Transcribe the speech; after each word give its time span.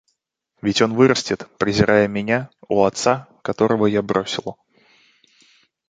Ведь 0.63 0.81
он 0.81 0.95
вырастет, 0.95 1.47
презирая 1.59 2.07
меня, 2.07 2.49
у 2.67 2.85
отца, 2.85 3.27
которого 3.43 3.85
я 3.85 4.01
бросила. 4.01 4.55